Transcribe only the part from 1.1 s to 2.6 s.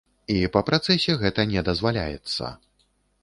гэта не дазваляецца.